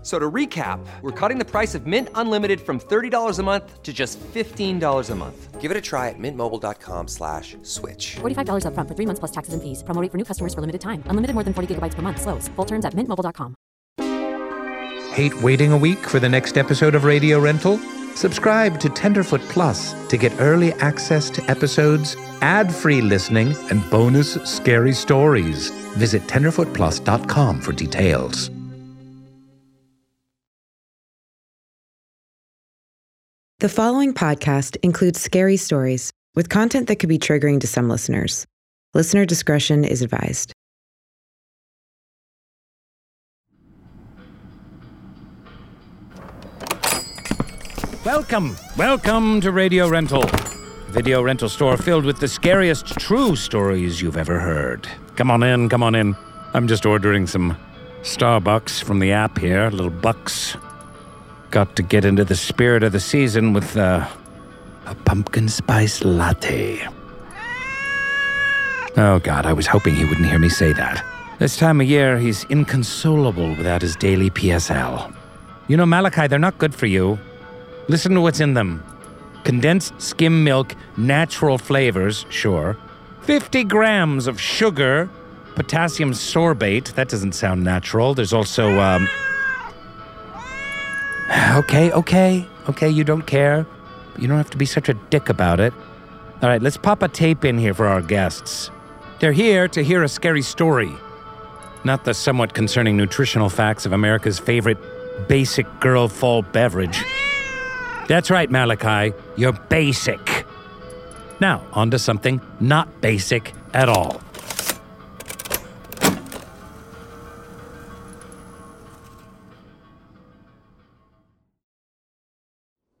[0.00, 3.82] F- So to recap, we're cutting the price of Mint Unlimited from $30 a month
[3.82, 5.60] to just $15 a month.
[5.60, 8.16] Give it a try at mintmobile.com slash switch.
[8.22, 9.82] $45 upfront for three months plus taxes and fees.
[9.84, 11.02] Promo rate for new customers for limited time.
[11.06, 12.22] Unlimited more than 40 gigabytes per month.
[12.22, 12.48] Slows.
[12.56, 13.54] Full terms at mintmobile.com.
[15.12, 17.76] Hate waiting a week for the next episode of Radio Rental?
[18.14, 24.34] Subscribe to Tenderfoot Plus to get early access to episodes, ad free listening, and bonus
[24.44, 25.68] scary stories.
[25.98, 28.50] Visit tenderfootplus.com for details.
[33.60, 38.46] The following podcast includes scary stories with content that could be triggering to some listeners.
[38.94, 40.54] Listener discretion is advised.
[48.02, 50.24] Welcome, welcome to Radio Rental,
[50.88, 54.88] video rental store filled with the scariest true stories you've ever heard.
[55.16, 56.16] Come on in, come on in.
[56.54, 57.58] I'm just ordering some
[58.00, 60.56] Starbucks from the app here, little bucks.
[61.50, 64.06] Got to get into the spirit of the season with uh,
[64.86, 66.86] a pumpkin spice latte.
[68.96, 71.04] Oh, God, I was hoping he wouldn't hear me say that.
[71.40, 75.12] This time of year, he's inconsolable without his daily PSL.
[75.68, 77.18] You know, Malachi, they're not good for you.
[77.88, 78.84] Listen to what's in them
[79.42, 82.76] condensed skim milk, natural flavors, sure.
[83.22, 85.08] 50 grams of sugar,
[85.54, 86.94] potassium sorbate.
[86.94, 88.14] That doesn't sound natural.
[88.14, 89.08] There's also, um.
[91.50, 93.66] Okay, okay, okay, you don't care.
[94.18, 95.72] You don't have to be such a dick about it.
[96.42, 98.70] All right, let's pop a tape in here for our guests.
[99.18, 100.90] They're here to hear a scary story,
[101.84, 104.78] not the somewhat concerning nutritional facts of America's favorite
[105.28, 107.02] basic girl fall beverage.
[108.08, 109.14] That's right, Malachi.
[109.36, 110.46] You're basic.
[111.40, 114.20] Now, on to something not basic at all.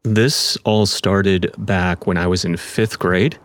[0.04, 3.38] This all started back when I was in fifth grade.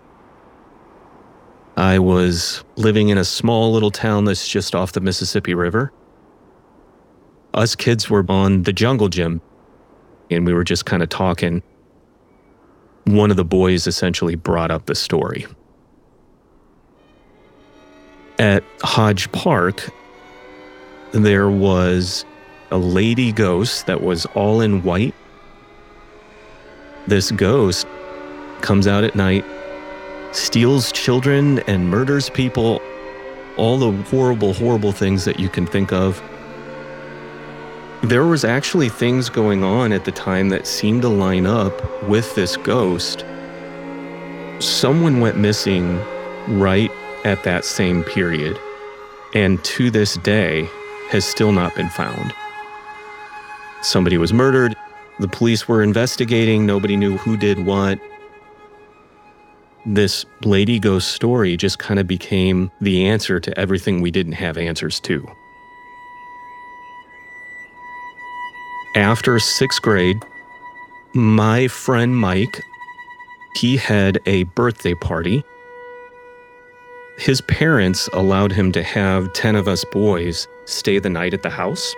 [1.75, 5.91] I was living in a small little town that's just off the Mississippi River.
[7.53, 9.41] Us kids were on the jungle gym,
[10.31, 11.61] and we were just kind of talking.
[13.03, 15.45] One of the boys essentially brought up the story.
[18.39, 19.89] At Hodge Park,
[21.11, 22.23] there was
[22.71, 25.13] a lady ghost that was all in white
[27.07, 27.87] this ghost
[28.61, 29.45] comes out at night,
[30.31, 32.81] steals children, and murders people.
[33.57, 36.21] All the horrible, horrible things that you can think of.
[38.03, 42.35] There was actually things going on at the time that seemed to line up with
[42.35, 43.23] this ghost.
[44.59, 45.99] Someone went missing
[46.47, 46.91] right
[47.23, 48.59] at that same period,
[49.33, 50.69] and to this day
[51.09, 52.33] has still not been found.
[53.81, 54.74] Somebody was murdered,
[55.19, 57.99] the police were investigating, nobody knew who did what.
[59.85, 64.57] This lady ghost story just kind of became the answer to everything we didn't have
[64.57, 65.25] answers to.
[68.95, 70.23] After sixth grade,
[71.13, 72.61] my friend Mike,
[73.55, 75.43] he had a birthday party.
[77.17, 81.49] His parents allowed him to have 10 of us boys stay the night at the
[81.49, 81.95] house.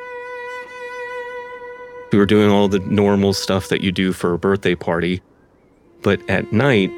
[2.11, 5.21] We were doing all the normal stuff that you do for a birthday party.
[6.03, 6.91] But at night,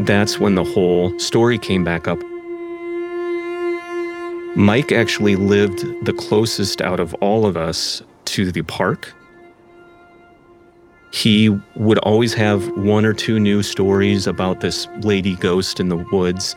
[0.00, 2.18] that's when the whole story came back up.
[4.56, 9.12] Mike actually lived the closest out of all of us to the park.
[11.12, 15.96] He would always have one or two new stories about this lady ghost in the
[15.96, 16.56] woods.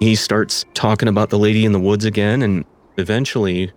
[0.00, 2.64] He starts talking about the lady in the woods again, and
[2.96, 3.70] eventually,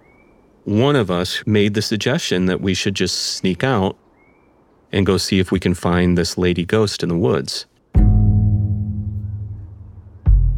[0.65, 3.95] one of us made the suggestion that we should just sneak out
[4.91, 7.67] and go see if we can find this lady ghost in the woods.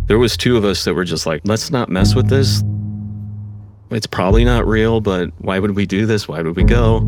[0.07, 2.63] There was two of us that were just like, let's not mess with this.
[3.91, 6.27] It's probably not real, but why would we do this?
[6.27, 6.99] Why would we go?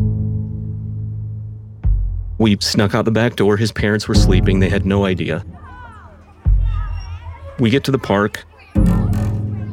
[2.36, 3.56] We snuck out the back door.
[3.56, 4.60] His parents were sleeping.
[4.60, 5.44] They had no idea.
[7.58, 8.44] We get to the park.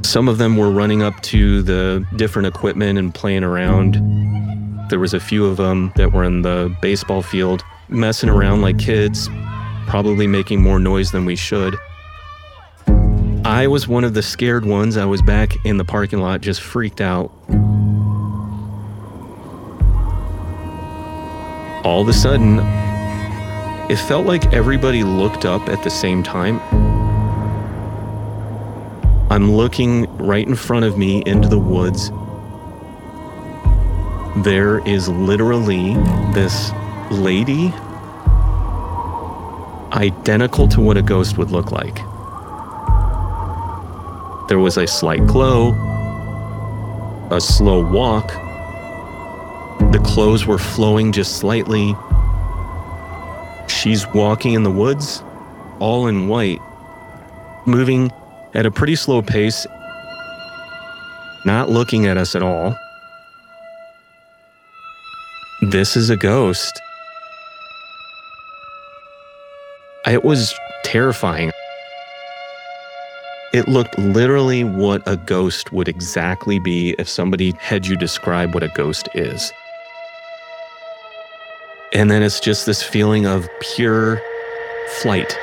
[0.07, 3.97] Some of them were running up to the different equipment and playing around.
[4.89, 8.79] There was a few of them that were in the baseball field messing around like
[8.79, 9.27] kids,
[9.85, 11.75] probably making more noise than we should.
[13.43, 14.95] I was one of the scared ones.
[14.95, 17.29] I was back in the parking lot just freaked out.
[21.83, 22.59] All of a sudden,
[23.91, 26.86] it felt like everybody looked up at the same time.
[29.37, 32.09] I'm looking right in front of me into the woods.
[34.43, 35.93] There is literally
[36.33, 36.71] this
[37.11, 37.71] lady
[39.93, 41.97] identical to what a ghost would look like.
[44.47, 45.73] There was a slight glow,
[47.29, 48.29] a slow walk.
[49.91, 51.95] The clothes were flowing just slightly.
[53.67, 55.21] She's walking in the woods,
[55.77, 56.59] all in white,
[57.67, 58.11] moving
[58.53, 59.67] at a pretty slow pace,
[61.45, 62.75] not looking at us at all.
[65.61, 66.79] This is a ghost.
[70.05, 70.53] It was
[70.83, 71.51] terrifying.
[73.53, 78.63] It looked literally what a ghost would exactly be if somebody had you describe what
[78.63, 79.51] a ghost is.
[81.93, 84.21] And then it's just this feeling of pure
[85.01, 85.37] flight.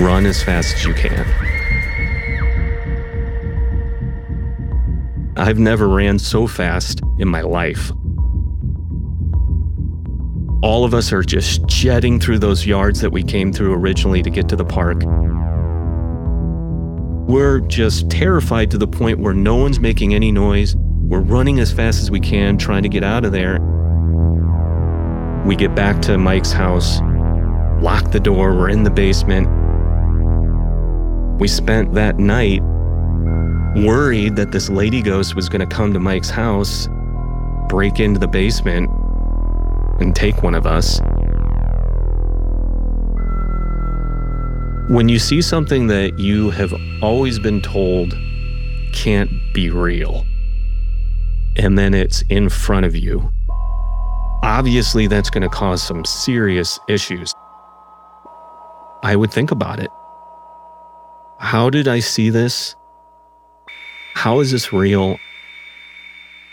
[0.00, 1.26] Run as fast as you can.
[5.36, 7.92] I've never ran so fast in my life.
[10.62, 14.30] All of us are just jetting through those yards that we came through originally to
[14.30, 15.02] get to the park.
[17.28, 20.74] We're just terrified to the point where no one's making any noise.
[20.76, 23.58] We're running as fast as we can, trying to get out of there.
[25.44, 27.00] We get back to Mike's house,
[27.82, 29.61] lock the door, we're in the basement.
[31.42, 32.62] We spent that night
[33.84, 36.86] worried that this lady ghost was going to come to Mike's house,
[37.68, 38.88] break into the basement,
[39.98, 41.00] and take one of us.
[44.88, 46.72] When you see something that you have
[47.02, 48.16] always been told
[48.92, 50.24] can't be real,
[51.56, 53.32] and then it's in front of you,
[54.44, 57.34] obviously that's going to cause some serious issues.
[59.02, 59.90] I would think about it.
[61.42, 62.76] How did I see this?
[64.14, 65.18] How is this real?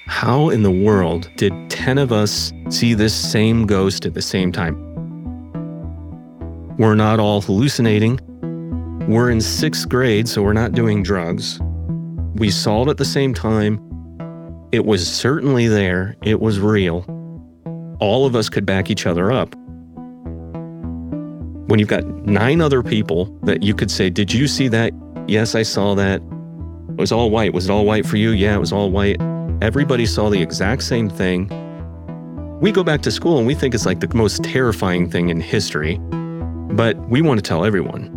[0.07, 4.51] How in the world did 10 of us see this same ghost at the same
[4.51, 4.75] time?
[6.77, 8.19] We're not all hallucinating.
[9.07, 11.59] We're in sixth grade, so we're not doing drugs.
[12.33, 13.77] We saw it at the same time.
[14.71, 17.05] It was certainly there, it was real.
[17.99, 19.55] All of us could back each other up.
[21.69, 24.91] When you've got nine other people that you could say, Did you see that?
[25.27, 26.19] Yes, I saw that.
[26.19, 27.53] It was all white.
[27.53, 28.31] Was it all white for you?
[28.31, 29.21] Yeah, it was all white.
[29.61, 31.47] Everybody saw the exact same thing.
[32.59, 35.39] We go back to school and we think it's like the most terrifying thing in
[35.39, 35.99] history,
[36.71, 38.15] but we want to tell everyone.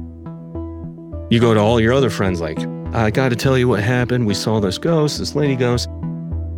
[1.31, 2.59] You go to all your other friends, like,
[2.95, 4.27] I got to tell you what happened.
[4.27, 5.91] We saw this ghost, this lady ghost.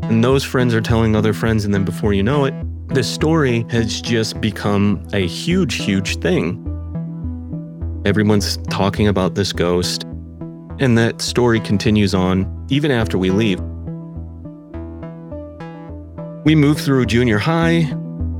[0.02, 2.54] And those friends are telling other friends, and then before you know it,
[2.86, 6.70] this story has just become a huge, huge thing.
[8.04, 10.04] Everyone's talking about this ghost,
[10.78, 13.58] and that story continues on even after we leave.
[16.44, 17.90] We move through junior high,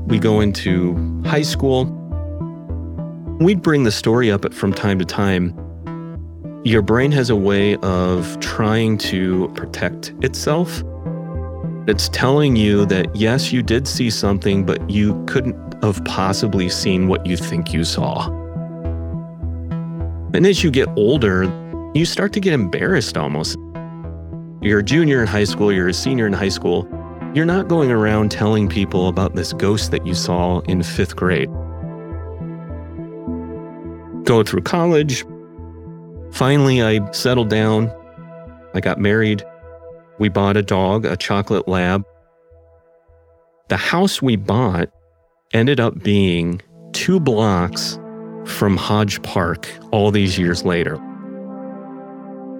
[0.05, 1.85] we go into high school.
[3.39, 5.55] We'd bring the story up from time to time.
[6.63, 10.83] Your brain has a way of trying to protect itself.
[11.87, 17.07] It's telling you that yes, you did see something, but you couldn't have possibly seen
[17.07, 18.44] what you think you saw.
[20.35, 21.43] And as you get older,
[21.93, 23.57] you start to get embarrassed almost.
[24.61, 26.85] You're a junior in high school, you're a senior in high school.
[27.33, 31.49] You're not going around telling people about this ghost that you saw in fifth grade.
[34.25, 35.23] Go through college.
[36.33, 37.89] Finally, I settled down.
[38.73, 39.41] I got married.
[40.19, 42.03] We bought a dog, a chocolate lab.
[43.69, 44.89] The house we bought
[45.53, 46.61] ended up being
[46.91, 47.97] two blocks
[48.45, 50.95] from Hodge Park all these years later.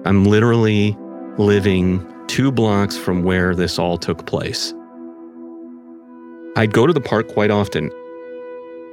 [0.04, 0.96] I'm literally
[1.38, 4.72] living two blocks from where this all took place.
[6.56, 7.90] I'd go to the park quite often.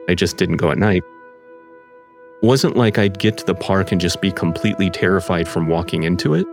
[0.09, 1.03] I just didn't go at night.
[2.41, 6.33] Wasn't like I'd get to the park and just be completely terrified from walking into
[6.33, 6.45] it.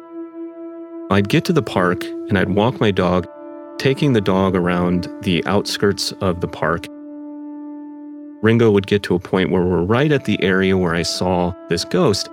[1.11, 3.27] I'd get to the park and I'd walk my dog,
[3.79, 6.87] taking the dog around the outskirts of the park.
[8.43, 11.55] Ringo would get to a point where we're right at the area where I saw
[11.69, 12.29] this ghost.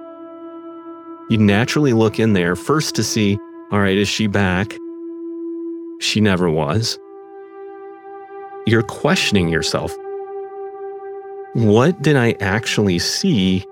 [1.29, 3.37] You naturally look in there first to see,
[3.71, 4.77] all right, is she back?
[5.99, 6.97] She never was.
[8.65, 9.93] You're questioning yourself.
[11.53, 13.65] What did I actually see?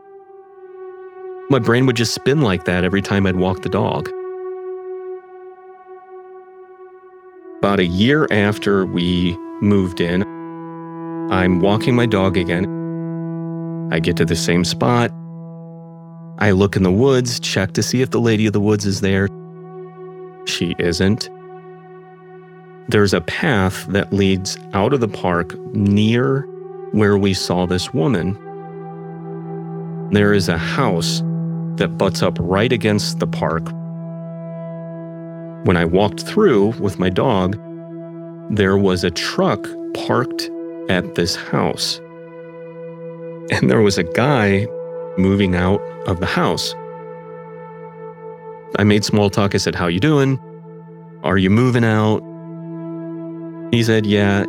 [1.49, 4.09] My brain would just spin like that every time I'd walk the dog.
[7.59, 10.23] About a year after we moved in,
[11.31, 12.65] I'm walking my dog again.
[13.91, 15.11] I get to the same spot.
[16.37, 19.01] I look in the woods, check to see if the lady of the woods is
[19.01, 19.27] there.
[20.45, 21.29] She isn't.
[22.89, 26.41] There's a path that leads out of the park near
[26.91, 28.37] where we saw this woman.
[30.11, 31.21] There is a house
[31.77, 33.65] that butts up right against the park.
[35.65, 37.57] When I walked through with my dog,
[38.51, 40.51] there was a truck parked
[40.89, 41.99] at this house.
[43.51, 44.67] And there was a guy
[45.17, 46.75] moving out of the house.
[48.77, 49.55] I made small talk.
[49.55, 50.39] I said, "How you doing?
[51.23, 52.21] Are you moving out?"
[53.71, 54.45] He said, "Yeah."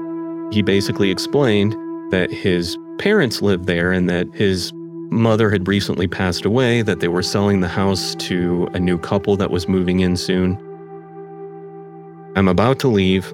[0.51, 1.75] He basically explained
[2.11, 4.73] that his parents lived there and that his
[5.11, 9.37] mother had recently passed away, that they were selling the house to a new couple
[9.37, 10.59] that was moving in soon.
[12.37, 13.33] I'm about to leave.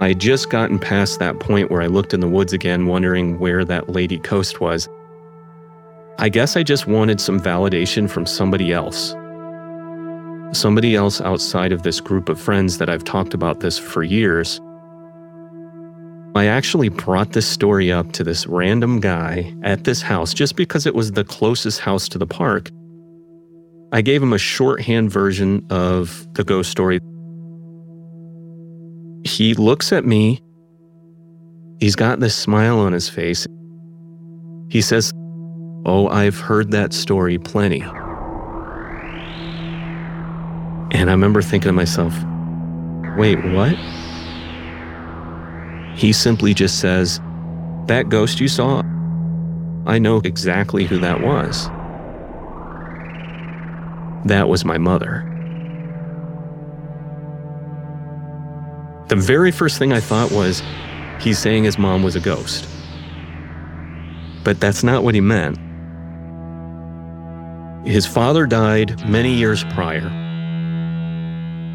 [0.00, 3.38] I had just gotten past that point where I looked in the woods again, wondering
[3.38, 4.88] where that lady coast was.
[6.18, 9.14] I guess I just wanted some validation from somebody else.
[10.52, 14.60] Somebody else outside of this group of friends that I've talked about this for years.
[16.36, 20.86] I actually brought this story up to this random guy at this house just because
[20.86, 22.70] it was the closest house to the park.
[23.92, 26.98] I gave him a shorthand version of the ghost story.
[29.24, 30.40] He looks at me.
[31.80, 33.46] He's got this smile on his face.
[34.68, 35.12] He says,
[35.86, 37.80] Oh, I've heard that story plenty.
[40.92, 42.14] And I remember thinking to myself,
[43.18, 43.74] wait, what?
[45.96, 47.20] He simply just says,
[47.86, 48.82] That ghost you saw,
[49.86, 51.68] I know exactly who that was.
[54.26, 55.30] That was my mother.
[59.08, 60.62] The very first thing I thought was,
[61.20, 62.68] he's saying his mom was a ghost.
[64.44, 65.58] But that's not what he meant.
[67.86, 70.08] His father died many years prior.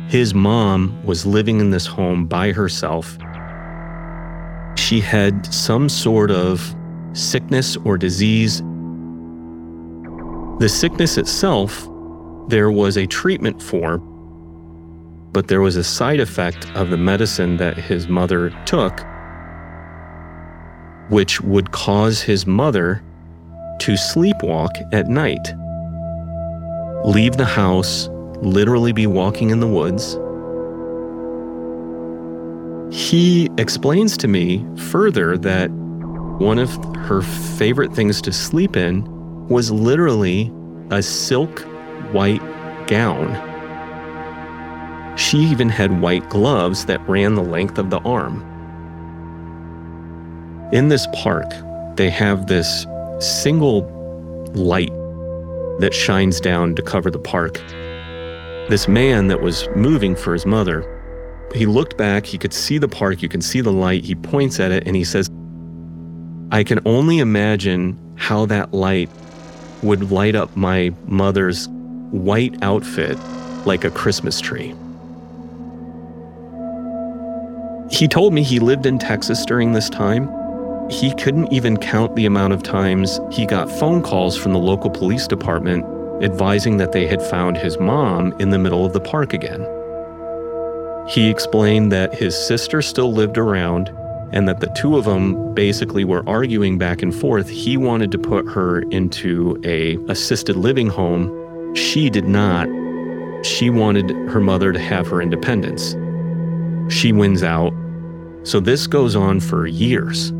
[0.09, 3.17] His mom was living in this home by herself
[4.89, 6.75] she had some sort of
[7.13, 8.59] sickness or disease.
[10.59, 11.87] The sickness itself,
[12.47, 14.01] there was a treatment for,
[15.31, 18.99] but there was a side effect of the medicine that his mother took,
[21.09, 23.03] which would cause his mother
[23.79, 25.53] to sleepwalk at night,
[27.05, 28.09] leave the house,
[28.41, 30.17] literally be walking in the woods
[32.91, 35.69] he explains to me further that
[36.39, 37.21] one of her
[37.57, 39.03] favorite things to sleep in
[39.47, 40.51] was literally
[40.89, 41.59] a silk
[42.11, 42.41] white
[42.87, 43.48] gown.
[45.29, 48.41] She even had white gloves that ran the length of the arm.
[50.73, 51.51] In this park,
[51.95, 52.85] they have this
[53.19, 53.83] single
[54.53, 54.91] light
[55.79, 57.55] that shines down to cover the park.
[58.69, 60.83] This man that was moving for his mother
[61.55, 64.03] he looked back, he could see the park, you can see the light.
[64.03, 65.29] He points at it and he says,
[66.51, 69.09] I can only imagine how that light
[69.81, 71.67] would light up my mother's
[72.11, 73.17] white outfit
[73.65, 74.75] like a Christmas tree.
[77.99, 80.29] He told me he lived in Texas during this time.
[80.89, 84.89] He couldn't even count the amount of times he got phone calls from the local
[84.89, 85.83] police department
[86.23, 89.67] advising that they had found his mom in the middle of the park again.
[91.09, 93.89] He explained that his sister still lived around
[94.31, 97.49] and that the two of them basically were arguing back and forth.
[97.49, 101.75] He wanted to put her into a assisted living home.
[101.75, 102.69] She did not.
[103.45, 105.97] She wanted her mother to have her independence.
[106.89, 107.73] She wins out.
[108.43, 110.31] So this goes on for years.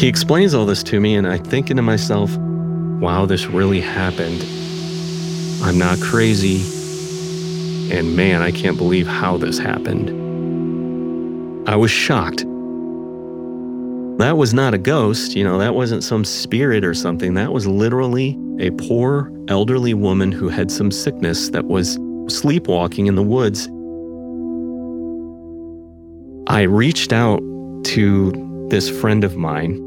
[0.00, 4.42] He explains all this to me, and I'm thinking to myself, wow, this really happened.
[5.62, 6.62] I'm not crazy.
[7.94, 10.08] And man, I can't believe how this happened.
[11.68, 12.44] I was shocked.
[14.18, 17.34] That was not a ghost, you know, that wasn't some spirit or something.
[17.34, 23.14] That was literally a poor elderly woman who had some sickness that was sleepwalking in
[23.14, 23.68] the woods.
[26.52, 27.40] I reached out
[27.86, 29.80] to this friend of mine.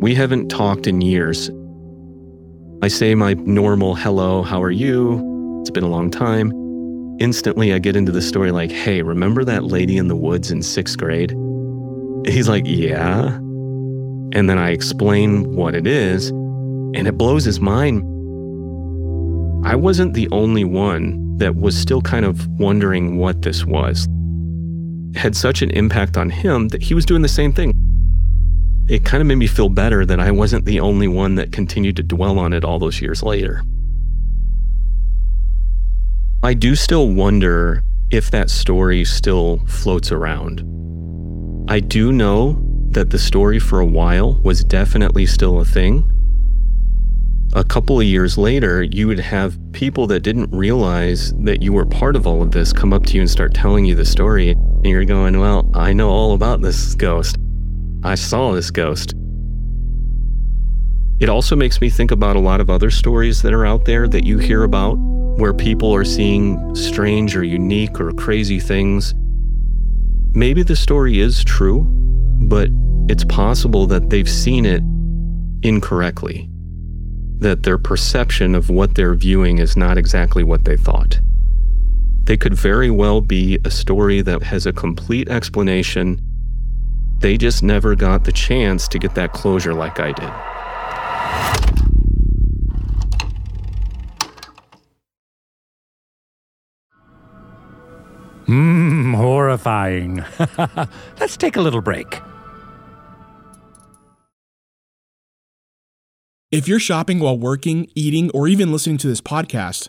[0.00, 1.50] We haven't talked in years.
[2.82, 5.60] I say my normal hello, how are you?
[5.60, 6.52] It's been a long time
[7.22, 10.60] instantly I get into the story like, hey, remember that lady in the woods in
[10.60, 11.30] sixth grade?
[12.26, 13.36] He's like, yeah.
[14.34, 18.02] And then I explain what it is, and it blows his mind.
[19.64, 24.08] I wasn't the only one that was still kind of wondering what this was.
[25.14, 27.72] Had such an impact on him that he was doing the same thing.
[28.88, 31.96] It kind of made me feel better that I wasn't the only one that continued
[31.96, 33.62] to dwell on it all those years later.
[36.42, 40.60] I do still wonder if that story still floats around.
[41.68, 46.08] I do know that the story for a while was definitely still a thing.
[47.54, 51.86] A couple of years later, you would have people that didn't realize that you were
[51.86, 54.56] part of all of this come up to you and start telling you the story.
[54.82, 57.36] And you're going, Well, I know all about this ghost.
[58.02, 59.14] I saw this ghost.
[61.20, 64.08] It also makes me think about a lot of other stories that are out there
[64.08, 69.14] that you hear about where people are seeing strange or unique or crazy things.
[70.34, 71.86] Maybe the story is true,
[72.42, 72.70] but
[73.08, 74.82] it's possible that they've seen it
[75.62, 76.50] incorrectly,
[77.38, 81.20] that their perception of what they're viewing is not exactly what they thought.
[82.24, 86.20] They could very well be a story that has a complete explanation.
[87.18, 90.30] They just never got the chance to get that closure like I did.
[98.46, 100.24] Mmm, horrifying.
[101.20, 102.20] Let's take a little break.
[106.50, 109.88] If you're shopping while working, eating, or even listening to this podcast,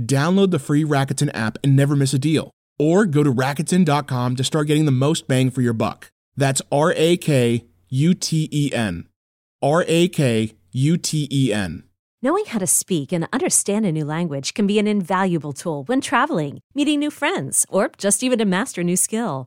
[0.00, 2.50] Download the free Rakuten app and never miss a deal.
[2.78, 6.10] Or go to Rakuten.com to start getting the most bang for your buck.
[6.36, 9.08] That's R A K U T E N.
[9.62, 11.84] R A K U T E N.
[12.22, 16.00] Knowing how to speak and understand a new language can be an invaluable tool when
[16.00, 19.46] traveling, meeting new friends, or just even to master a new skill.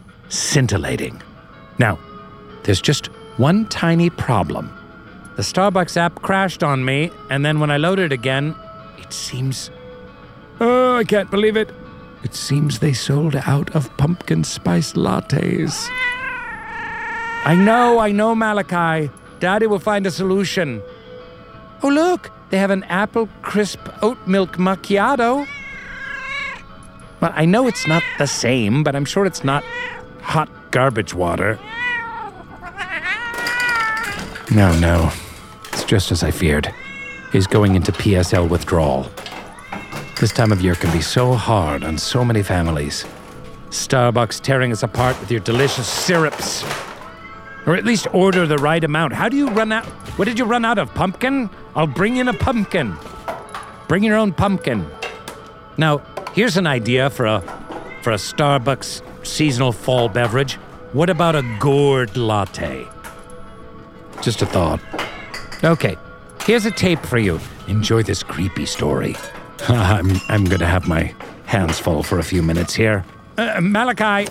[0.31, 1.21] scintillating?
[1.77, 1.99] Now,
[2.63, 4.71] there's just one tiny problem.
[5.35, 8.55] The Starbucks app crashed on me, and then when I loaded again,
[8.97, 9.71] it seems.
[10.59, 11.69] Oh, I can't believe it.
[12.23, 15.87] It seems they sold out of pumpkin spice lattes.
[17.45, 19.09] I know, I know, Malachi.
[19.39, 20.83] Daddy will find a solution.
[21.81, 25.47] Oh, look, they have an apple crisp oat milk macchiato.
[27.21, 29.63] Well, I know it's not the same, but I'm sure it's not
[30.21, 31.59] hot garbage water.
[34.51, 35.11] No, no.
[35.71, 36.73] It's just as I feared.
[37.31, 39.09] He's going into PSL withdrawal.
[40.19, 43.05] This time of year can be so hard on so many families.
[43.69, 46.63] Starbucks tearing us apart with your delicious syrups.
[47.65, 49.13] Or at least order the right amount.
[49.13, 49.85] How do you run out?
[50.17, 50.93] What did you run out of?
[50.93, 51.49] Pumpkin?
[51.75, 52.97] I'll bring in a pumpkin.
[53.87, 54.85] Bring your own pumpkin.
[55.77, 55.99] Now,
[56.33, 57.41] here's an idea for a
[58.01, 60.55] for a Starbucks seasonal fall beverage.
[60.93, 62.85] What about a gourd latte?
[64.21, 64.79] Just a thought.
[65.63, 65.97] Okay,
[66.43, 67.39] here's a tape for you.
[67.67, 69.15] Enjoy this creepy story.
[69.67, 71.13] I'm, I'm gonna have my
[71.45, 73.05] hands full for a few minutes here.
[73.37, 74.29] Uh, Malachi!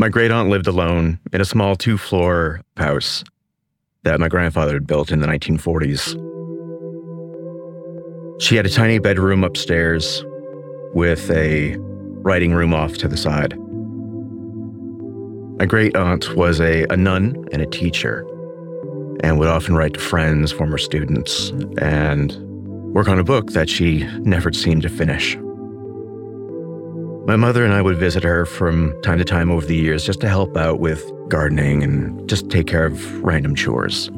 [0.00, 3.24] My great aunt lived alone in a small two floor house
[4.04, 6.37] that my grandfather had built in the 1940s.
[8.40, 10.24] She had a tiny bedroom upstairs
[10.94, 13.58] with a writing room off to the side.
[15.58, 18.20] My great aunt was a, a nun and a teacher
[19.24, 22.36] and would often write to friends, former students, and
[22.94, 25.36] work on a book that she never seemed to finish.
[27.26, 30.20] My mother and I would visit her from time to time over the years just
[30.20, 34.10] to help out with gardening and just take care of random chores.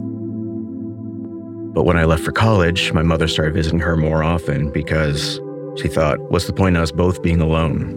[1.73, 5.41] But when I left for college, my mother started visiting her more often because
[5.77, 7.97] she thought, what's the point in us both being alone?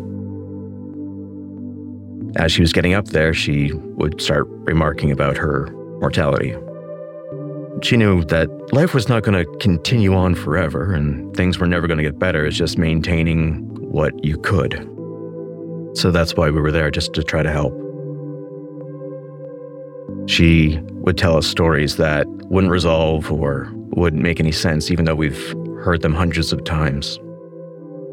[2.35, 5.67] As she was getting up there, she would start remarking about her
[5.99, 6.55] mortality.
[7.81, 11.87] She knew that life was not going to continue on forever and things were never
[11.87, 12.45] going to get better.
[12.45, 14.73] It's just maintaining what you could.
[15.95, 17.73] So that's why we were there, just to try to help.
[20.27, 25.15] She would tell us stories that wouldn't resolve or wouldn't make any sense, even though
[25.15, 27.19] we've heard them hundreds of times.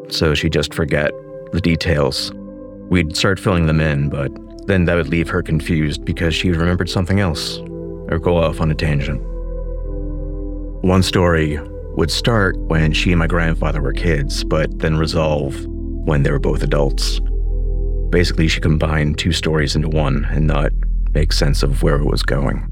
[0.09, 1.12] So she'd just forget
[1.53, 2.33] the details.
[2.90, 4.33] We'd start filling them in, but
[4.66, 7.59] then that would leave her confused because she remembered something else
[8.09, 9.23] or go off on a tangent.
[10.83, 11.59] One story
[11.96, 16.38] would start when she and my grandfather were kids, but then resolve when they were
[16.38, 17.20] both adults.
[18.11, 20.73] Basically, she combined two stories into one and not
[21.12, 22.66] make sense of where it was going.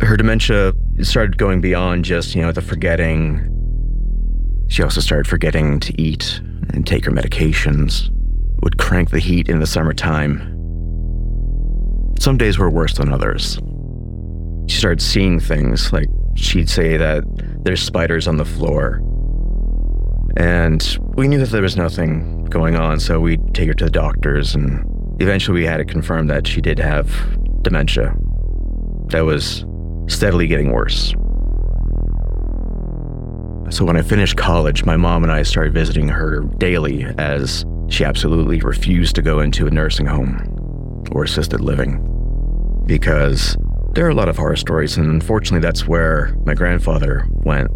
[0.00, 3.54] Her dementia started going beyond just, you know, the forgetting.
[4.68, 6.40] She also started forgetting to eat
[6.72, 8.10] and take her medications,
[8.62, 10.54] would crank the heat in the summertime.
[12.20, 13.58] Some days were worse than others.
[14.68, 17.24] She started seeing things, like she'd say that
[17.64, 19.00] there's spiders on the floor.
[20.36, 23.90] And we knew that there was nothing going on, so we'd take her to the
[23.90, 24.84] doctors, and
[25.18, 27.10] eventually we had it confirmed that she did have
[27.62, 28.14] dementia.
[29.08, 29.64] That was
[30.06, 31.12] steadily getting worse.
[33.70, 38.04] So when I finished college, my mom and I started visiting her daily as she
[38.04, 42.02] absolutely refused to go into a nursing home or assisted living
[42.86, 43.56] because
[43.92, 47.70] there are a lot of horror stories, and unfortunately, that's where my grandfather went.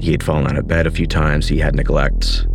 [0.00, 2.46] He had fallen out of bed a few times, he had neglect.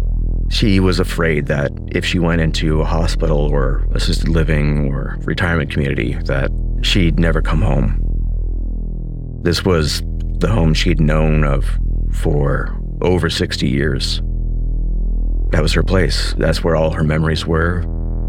[0.50, 5.72] She was afraid that if she went into a hospital or assisted living or retirement
[5.72, 6.52] community, that
[6.82, 8.00] she'd never come home.
[9.44, 10.02] This was
[10.40, 11.66] the home she'd known of
[12.12, 14.22] for over 60 years.
[15.52, 16.34] That was her place.
[16.38, 17.84] That's where all her memories were.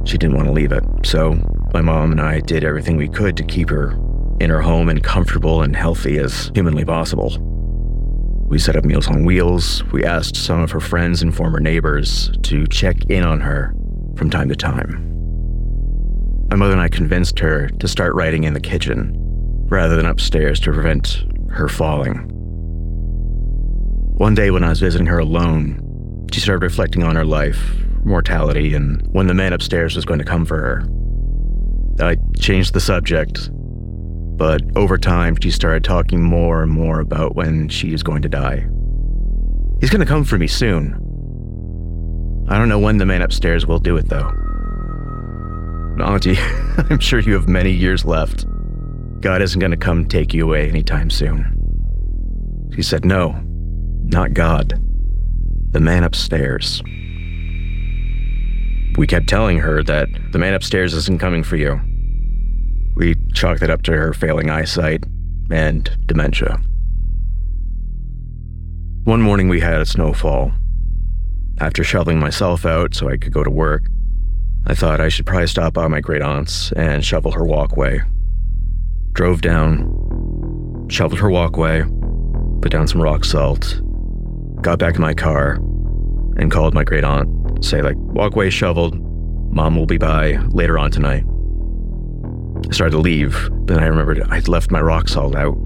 [0.04, 0.84] She didn't want to leave it.
[1.04, 1.38] So
[1.72, 3.92] my mom and I did everything we could to keep her
[4.40, 7.38] in her home and comfortable and healthy as humanly possible.
[8.46, 9.82] We set up Meals on Wheels.
[9.92, 13.74] We asked some of her friends and former neighbors to check in on her
[14.16, 15.10] from time to time.
[16.50, 19.12] My mother and I convinced her to start writing in the kitchen
[19.68, 22.30] rather than upstairs to prevent her falling.
[24.18, 28.74] One day when I was visiting her alone, she started reflecting on her life, mortality,
[28.74, 30.84] and when the man upstairs was going to come for her.
[31.98, 33.50] I changed the subject,
[34.36, 38.28] but over time she started talking more and more about when she is going to
[38.28, 38.66] die.
[39.80, 40.94] He's going to come for me soon.
[42.48, 44.30] I don't know when the man upstairs will do it, though.
[46.02, 46.36] Auntie,
[46.90, 48.46] I'm sure you have many years left.
[49.20, 51.50] God isn't going to come take you away anytime soon.
[52.74, 53.40] She said, No,
[54.04, 54.80] not God.
[55.70, 56.82] The man upstairs.
[58.96, 61.80] We kept telling her that the man upstairs isn't coming for you.
[62.94, 65.04] We chalked it up to her failing eyesight
[65.50, 66.60] and dementia.
[69.04, 70.52] One morning we had a snowfall.
[71.58, 73.84] After shoveling myself out so I could go to work,
[74.66, 78.00] I thought I should probably stop by my great aunt's and shovel her walkway.
[79.12, 81.84] Drove down, shoveled her walkway,
[82.62, 83.80] put down some rock salt,
[84.62, 85.56] got back in my car,
[86.36, 87.28] and called my great aunt.
[87.64, 88.98] Say, like, walkway shoveled,
[89.52, 91.24] mom will be by later on tonight.
[92.66, 95.56] I started to leave, then I remembered I'd left my rock salt out.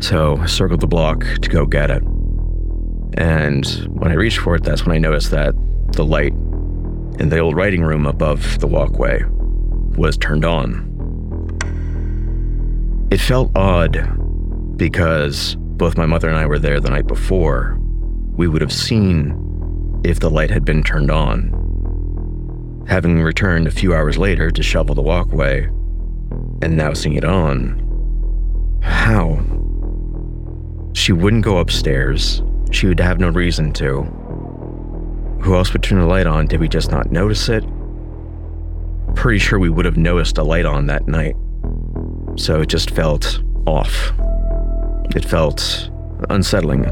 [0.00, 2.02] So I circled the block to go get it.
[3.14, 5.54] And when I reached for it, that's when I noticed that
[5.92, 6.32] the light
[7.18, 9.22] in the old writing room above the walkway
[9.96, 10.86] was turned on.
[13.10, 17.76] It felt odd because both my mother and I were there the night before.
[18.36, 22.84] We would have seen if the light had been turned on.
[22.86, 25.68] Having returned a few hours later to shovel the walkway,
[26.62, 29.38] and now seeing it on, how?
[30.94, 32.42] She wouldn't go upstairs.
[32.70, 34.02] She would have no reason to.
[35.42, 36.46] Who else would turn the light on?
[36.46, 37.64] Did we just not notice it?
[39.14, 41.36] Pretty sure we would have noticed a light on that night.
[42.36, 44.12] So it just felt off.
[45.14, 45.90] It felt
[46.28, 46.84] unsettling.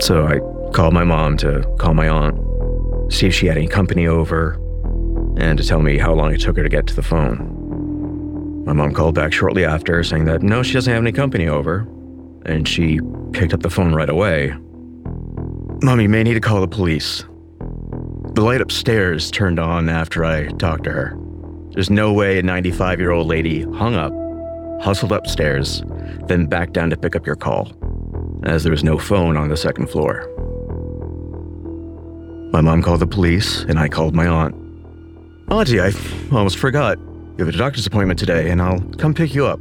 [0.00, 0.38] So I
[0.72, 2.38] called my mom to call my aunt,
[3.12, 4.58] see if she had any company over,
[5.42, 8.64] and to tell me how long it took her to get to the phone.
[8.64, 11.86] My mom called back shortly after saying that no, she doesn't have any company over.
[12.44, 13.00] and she
[13.32, 14.52] picked up the phone right away.
[15.82, 17.24] Mom, you may need to call the police.
[18.34, 21.16] The light upstairs turned on after I talked to her.
[21.70, 24.12] There's no way a 95 year old lady hung up,
[24.82, 25.82] hustled upstairs,
[26.26, 27.72] then back down to pick up your call,
[28.44, 30.28] as there was no phone on the second floor.
[32.52, 34.54] My mom called the police, and I called my aunt.
[35.52, 35.92] Auntie, I
[36.32, 36.98] almost forgot.
[36.98, 39.60] You have a doctor's appointment today, and I'll come pick you up.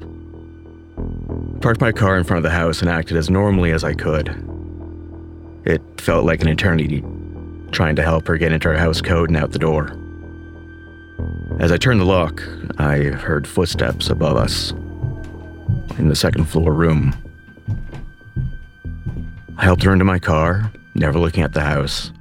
[1.60, 4.30] Parked my car in front of the house and acted as normally as I could.
[5.66, 7.04] It felt like an eternity
[7.74, 9.92] trying to help her get into her house code and out the door.
[11.60, 12.42] As I turned the lock,
[12.78, 14.72] I heard footsteps above us
[15.98, 17.14] in the second floor room.
[19.58, 22.14] I helped her into my car, never looking at the house.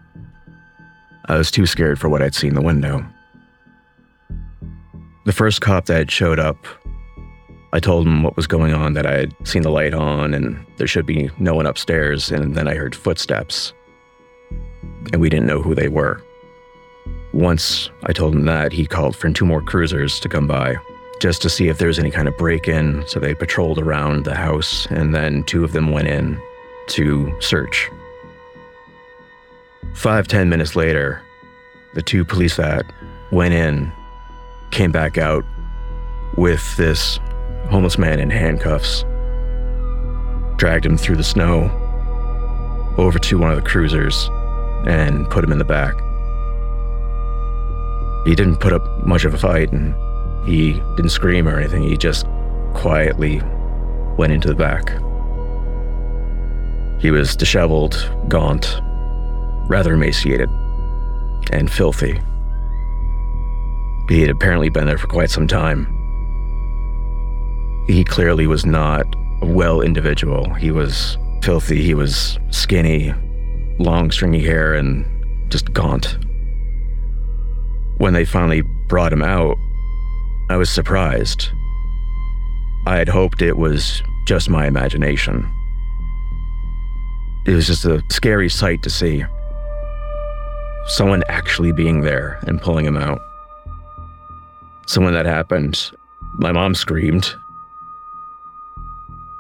[1.27, 3.07] I was too scared for what I'd seen in the window.
[5.25, 6.57] The first cop that showed up,
[7.73, 10.65] I told him what was going on, that I had seen the light on and
[10.79, 13.73] there should be no one upstairs, and then I heard footsteps.
[15.13, 16.23] And we didn't know who they were.
[17.33, 20.77] Once I told him that, he called for two more cruisers to come by
[21.21, 23.07] just to see if there was any kind of break in.
[23.07, 26.41] So they patrolled around the house, and then two of them went in
[26.89, 27.91] to search.
[29.95, 31.23] Five, ten minutes later,
[31.95, 32.87] the two police that
[33.31, 33.93] went in
[34.71, 35.45] came back out
[36.37, 37.19] with this
[37.69, 39.05] homeless man in handcuffs,
[40.57, 41.71] dragged him through the snow
[42.99, 44.29] over to one of the cruisers,
[44.87, 45.95] and put him in the back.
[48.27, 49.95] He didn't put up much of a fight and
[50.47, 51.83] he didn't scream or anything.
[51.83, 52.27] He just
[52.75, 53.41] quietly
[54.17, 54.91] went into the back.
[57.01, 58.81] He was disheveled, gaunt,
[59.69, 60.51] rather emaciated,
[61.51, 62.21] and filthy.
[64.11, 65.87] He had apparently been there for quite some time.
[67.87, 69.07] He clearly was not
[69.41, 70.53] a well individual.
[70.55, 73.15] He was filthy, he was skinny,
[73.79, 75.07] long stringy hair, and
[75.49, 76.19] just gaunt.
[77.99, 79.57] When they finally brought him out,
[80.51, 81.49] I was surprised.
[82.87, 85.49] I had hoped it was just my imagination.
[87.47, 89.25] It was just a scary sight to see.
[90.87, 93.21] Someone actually being there and pulling him out.
[94.87, 95.91] So when that happened,
[96.35, 97.35] my mom screamed.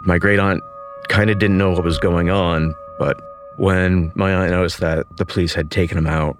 [0.03, 0.62] My great aunt
[1.09, 3.20] kind of didn't know what was going on, but
[3.57, 6.38] when my aunt noticed that the police had taken him out,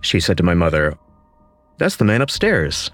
[0.00, 0.96] she said to my mother,
[1.78, 2.90] That's the man upstairs.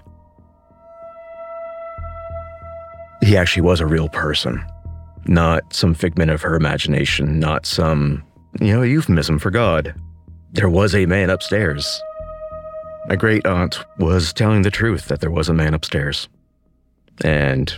[3.21, 4.63] He actually was a real person,
[5.25, 8.23] not some figment of her imagination, not some,
[8.59, 9.93] you know, euphemism for God.
[10.51, 12.01] There was a man upstairs.
[13.07, 16.27] My great aunt was telling the truth that there was a man upstairs.
[17.23, 17.73] And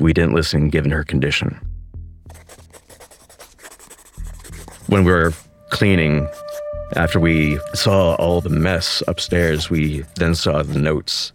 [0.00, 1.60] we didn't listen given her condition.
[4.88, 5.32] When we were
[5.70, 6.28] cleaning,
[6.96, 11.32] after we saw all the mess upstairs, we then saw the notes.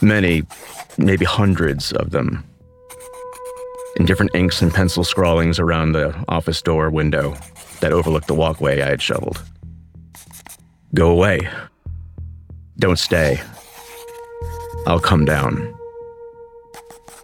[0.00, 0.44] Many,
[0.96, 2.42] maybe hundreds of them,
[3.96, 7.36] in different inks and pencil scrawlings around the office door window
[7.80, 9.42] that overlooked the walkway I had shoveled.
[10.94, 11.48] Go away.
[12.78, 13.40] Don't stay.
[14.86, 15.74] I'll come down.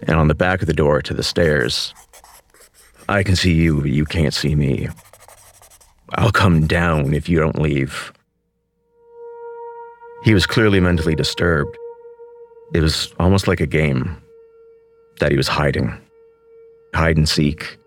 [0.03, 1.95] And on the back of the door to the stairs,
[3.09, 4.89] I can see you, but you can't see me.
[6.15, 8.13] I'll come down if you don't leave.
[10.25, 11.77] He was clearly mentally disturbed.
[12.75, 14.17] It was almost like a game
[15.21, 15.97] that he was hiding,
[16.95, 17.79] hide and seek.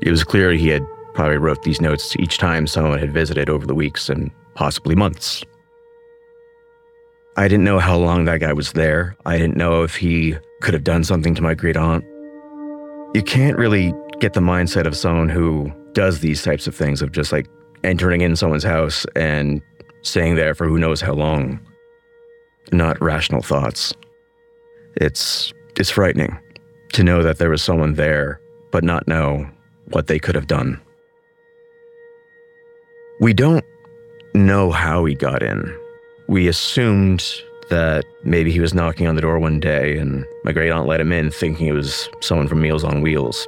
[0.00, 3.66] It was clear he had probably wrote these notes each time someone had visited over
[3.66, 5.44] the weeks and possibly months.
[7.36, 9.16] I didn't know how long that guy was there.
[9.24, 12.04] I didn't know if he could have done something to my great aunt.
[13.14, 17.12] You can't really get the mindset of someone who does these types of things of
[17.12, 17.46] just like
[17.84, 19.62] entering in someone's house and
[20.02, 21.60] staying there for who knows how long.
[22.72, 23.94] Not rational thoughts.
[24.96, 26.36] It's it's frightening
[26.94, 28.40] to know that there was someone there
[28.72, 29.48] but not know
[29.92, 30.80] what they could have done.
[33.20, 33.64] We don't
[34.34, 35.76] know how he got in.
[36.26, 37.24] We assumed
[37.70, 41.00] that maybe he was knocking on the door one day and my great aunt let
[41.00, 43.46] him in thinking it was someone from Meals on Wheels.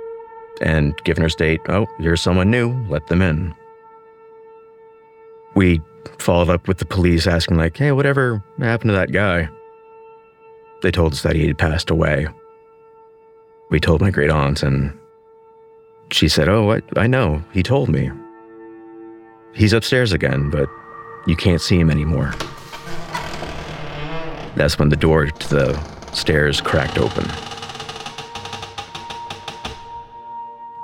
[0.61, 3.55] And given her state, oh, here's someone new, let them in.
[5.55, 5.81] We
[6.19, 9.49] followed up with the police asking, like, hey, whatever happened to that guy?
[10.83, 12.29] They told us that he had passed away.
[13.71, 14.99] We told my great aunt, and
[16.11, 17.43] she said, Oh, I, I know.
[17.53, 18.11] He told me.
[19.53, 20.69] He's upstairs again, but
[21.27, 22.33] you can't see him anymore.
[24.57, 25.81] That's when the door to the
[26.13, 27.25] stairs cracked open.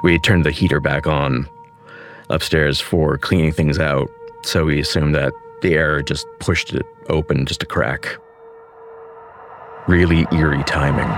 [0.03, 1.49] We turned the heater back on
[2.29, 4.11] upstairs for cleaning things out,
[4.43, 8.19] so we assumed that the air just pushed it open just a crack.
[9.89, 11.09] Really eerie timing.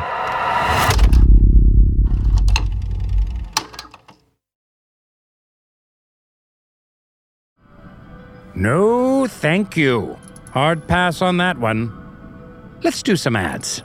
[8.58, 10.18] No, thank you.
[10.50, 11.92] Hard pass on that one.
[12.82, 13.84] Let's do some ads.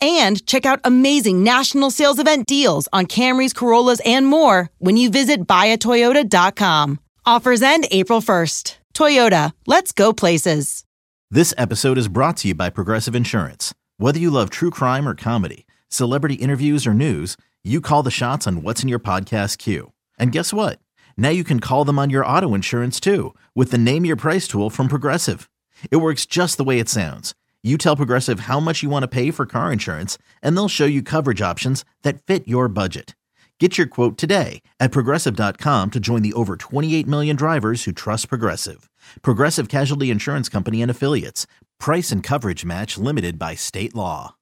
[0.00, 5.10] and check out amazing national sales event deals on Camrys, Corollas, and more when you
[5.10, 7.00] visit buyatoyota.com.
[7.26, 8.76] Offers end April 1st.
[8.94, 10.84] Toyota, let's go places.
[11.30, 13.72] This episode is brought to you by Progressive Insurance.
[13.98, 18.46] Whether you love true crime or comedy, celebrity interviews or news, you call the shots
[18.46, 19.92] on what's in your podcast queue.
[20.18, 20.80] And guess what?
[21.16, 24.48] Now you can call them on your auto insurance too with the Name Your Price
[24.48, 25.48] tool from Progressive.
[25.90, 29.08] It works just the way it sounds you tell Progressive how much you want to
[29.08, 33.14] pay for car insurance, and they'll show you coverage options that fit your budget.
[33.60, 38.30] Get your quote today at progressive.com to join the over 28 million drivers who trust
[38.30, 38.88] Progressive.
[39.20, 41.46] Progressive Casualty Insurance Company and Affiliates.
[41.78, 44.34] Price and coverage match limited by state law.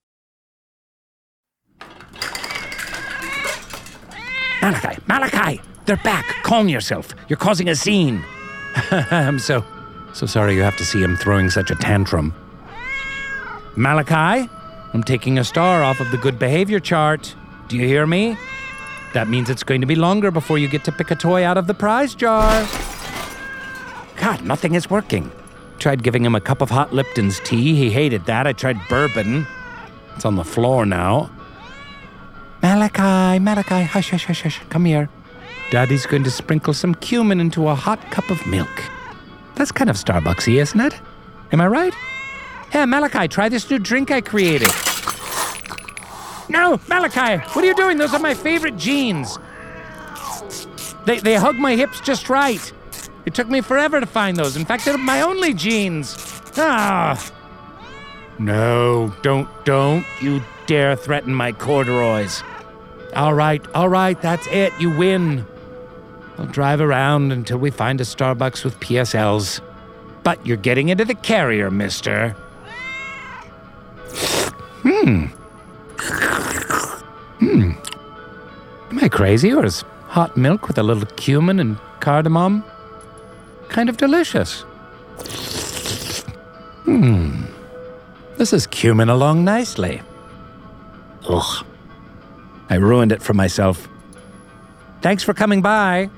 [4.62, 6.26] Malachi, Malachi, they're back.
[6.44, 7.12] Calm yourself.
[7.28, 8.24] You're causing a scene.
[8.90, 9.64] I'm so,
[10.14, 12.32] so sorry you have to see him throwing such a tantrum.
[13.76, 14.48] Malachi,
[14.94, 17.34] I'm taking a star off of the good behavior chart.
[17.68, 18.36] Do you hear me?
[19.14, 21.56] That means it's going to be longer before you get to pick a toy out
[21.56, 22.66] of the prize jar.
[24.16, 25.30] God, nothing is working.
[25.78, 27.74] Tried giving him a cup of hot Lipton's tea.
[27.74, 28.46] He hated that.
[28.46, 29.46] I tried bourbon.
[30.16, 31.30] It's on the floor now.
[32.62, 34.60] Malachi, Malachi, hush, hush, hush, hush.
[34.68, 35.08] Come here.
[35.70, 38.82] Daddy's going to sprinkle some cumin into a hot cup of milk.
[39.54, 41.00] That's kind of Starbucksy, isn't it?
[41.52, 41.94] Am I right?
[42.70, 44.70] Hey, Malachi, try this new drink I created.
[46.50, 47.98] No, Malachi, what are you doing?
[47.98, 49.38] Those are my favorite jeans.
[51.06, 52.72] They, they hug my hips just right.
[53.24, 54.56] It took me forever to find those.
[54.56, 56.16] In fact, they're my only jeans.
[56.56, 57.32] Ah.
[58.38, 62.42] No, don't, don't you dare threaten my corduroys.
[63.16, 64.72] All right, all right, that's it.
[64.78, 65.46] You win.
[66.36, 69.60] I'll drive around until we find a Starbucks with PSLs.
[70.22, 72.36] But you're getting into the carrier, mister.
[74.82, 75.26] Hmm.
[77.38, 77.72] Hmm.
[78.90, 82.64] Am I crazy, or is hot milk with a little cumin and cardamom
[83.68, 84.62] kind of delicious?
[86.84, 87.42] Hmm.
[88.36, 90.00] This is cumin along nicely.
[91.28, 91.66] Ugh.
[92.70, 93.88] I ruined it for myself.
[95.00, 96.10] Thanks for coming by.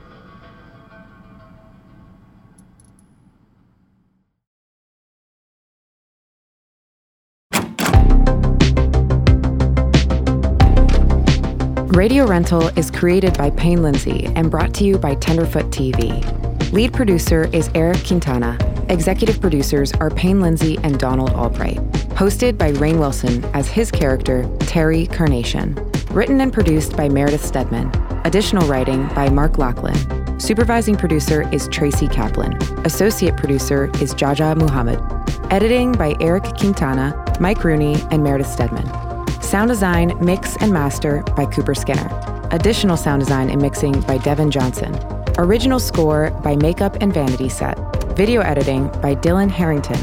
[11.90, 16.22] Radio Rental is created by Payne Lindsay and brought to you by Tenderfoot TV.
[16.72, 18.56] Lead producer is Eric Quintana.
[18.88, 21.78] Executive producers are Payne Lindsay and Donald Albright.
[22.10, 25.74] Hosted by Rainn Wilson as his character, Terry Carnation.
[26.12, 27.90] Written and produced by Meredith Stedman.
[28.24, 30.38] Additional writing by Mark Lachlan.
[30.38, 32.56] Supervising producer is Tracy Kaplan.
[32.86, 35.00] Associate producer is Jaja Muhammad.
[35.52, 39.09] Editing by Eric Quintana, Mike Rooney, and Meredith Stedman.
[39.50, 42.08] Sound design, mix, and master by Cooper Skinner.
[42.52, 44.96] Additional sound design and mixing by Devin Johnson.
[45.38, 47.76] Original score by Makeup and Vanity Set.
[48.16, 49.98] Video editing by Dylan Harrington.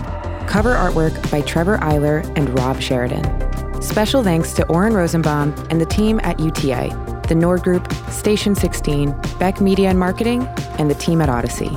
[0.48, 3.82] Cover artwork by Trevor Eiler and Rob Sheridan.
[3.82, 9.16] Special thanks to Oren Rosenbaum and the team at UTA, the Nord Group, Station 16,
[9.40, 10.46] Beck Media and Marketing,
[10.78, 11.72] and the team at Odyssey.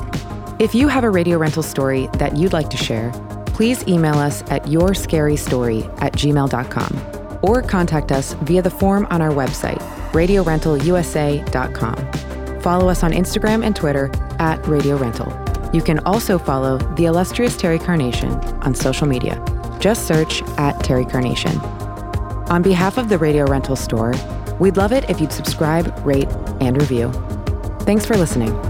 [0.59, 3.12] If you have a radio rental story that you'd like to share,
[3.55, 9.30] please email us at yourscarystory at gmail.com or contact us via the form on our
[9.30, 9.78] website,
[10.12, 12.61] radiorentalusa.com.
[12.61, 15.32] Follow us on Instagram and Twitter at Radio Rental.
[15.72, 18.32] You can also follow the illustrious Terry Carnation
[18.62, 19.43] on social media.
[19.78, 21.57] Just search at Terry Carnation.
[22.51, 24.12] On behalf of the Radio Rental Store,
[24.59, 26.28] we'd love it if you'd subscribe, rate,
[26.61, 27.11] and review.
[27.80, 28.70] Thanks for listening.